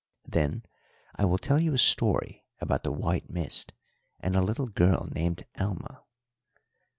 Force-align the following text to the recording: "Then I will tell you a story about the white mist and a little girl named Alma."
"Then 0.27 0.63
I 1.15 1.25
will 1.25 1.37
tell 1.37 1.59
you 1.59 1.75
a 1.75 1.77
story 1.77 2.43
about 2.59 2.81
the 2.83 2.91
white 2.91 3.29
mist 3.29 3.71
and 4.19 4.35
a 4.35 4.41
little 4.41 4.65
girl 4.65 5.07
named 5.11 5.45
Alma." 5.59 6.01